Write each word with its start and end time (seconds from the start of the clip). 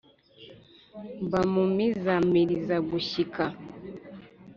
Mba 1.25 1.41
mu 1.51 1.63
z'Impamirizagushyika 1.71 3.45